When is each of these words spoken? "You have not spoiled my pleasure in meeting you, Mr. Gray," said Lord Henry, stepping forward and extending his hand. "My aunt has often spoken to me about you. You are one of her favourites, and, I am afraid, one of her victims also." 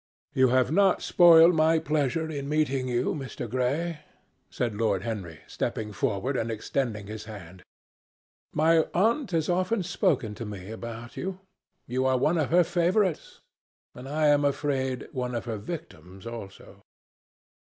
"You 0.33 0.47
have 0.47 0.71
not 0.71 1.03
spoiled 1.03 1.53
my 1.53 1.77
pleasure 1.77 2.27
in 2.27 2.49
meeting 2.49 2.87
you, 2.87 3.13
Mr. 3.13 3.47
Gray," 3.47 3.99
said 4.49 4.73
Lord 4.73 5.03
Henry, 5.03 5.41
stepping 5.45 5.93
forward 5.93 6.35
and 6.35 6.49
extending 6.49 7.05
his 7.05 7.25
hand. 7.25 7.61
"My 8.51 8.87
aunt 8.95 9.29
has 9.29 9.47
often 9.47 9.83
spoken 9.83 10.33
to 10.33 10.43
me 10.45 10.71
about 10.71 11.17
you. 11.17 11.39
You 11.85 12.07
are 12.07 12.17
one 12.17 12.39
of 12.39 12.49
her 12.49 12.63
favourites, 12.63 13.41
and, 13.93 14.09
I 14.09 14.25
am 14.29 14.43
afraid, 14.43 15.07
one 15.11 15.35
of 15.35 15.45
her 15.45 15.57
victims 15.57 16.25
also." 16.25 16.81